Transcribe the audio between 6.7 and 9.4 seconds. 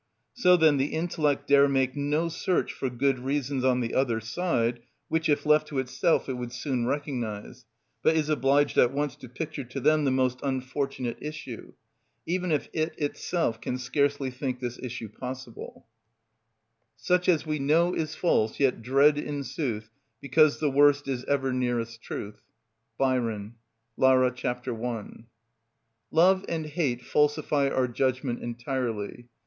recognise, but is obliged at once to